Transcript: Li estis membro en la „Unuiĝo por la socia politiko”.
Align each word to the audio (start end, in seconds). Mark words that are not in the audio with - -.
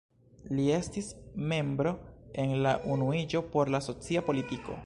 Li 0.59 0.63
estis 0.77 1.09
membro 1.51 1.93
en 2.45 2.57
la 2.67 2.75
„Unuiĝo 2.97 3.47
por 3.55 3.75
la 3.77 3.87
socia 3.91 4.29
politiko”. 4.33 4.79